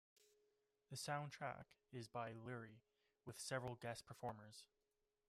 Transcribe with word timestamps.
The 0.89 0.95
soundtrack 0.95 1.65
is 1.93 2.07
by 2.07 2.31
Lurie, 2.33 2.79
with 3.23 3.39
several 3.39 3.75
guest 3.75 4.03
performers. 4.07 4.63